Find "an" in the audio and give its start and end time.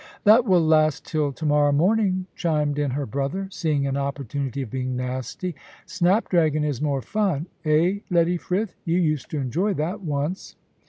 3.85-3.97